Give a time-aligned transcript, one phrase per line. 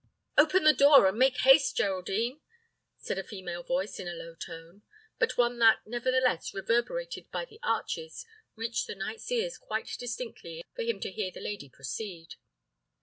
[0.35, 2.41] "Open the door, and make haste, Geraldine,"
[2.97, 4.81] said a female voice, in a low tone,
[5.19, 8.25] but one that, nevertheless, reverberated by the arches,
[8.55, 12.33] reached the knight's ears quite distinctly enough for him to hear the lady proceed.